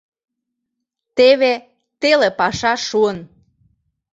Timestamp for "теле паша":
1.99-2.73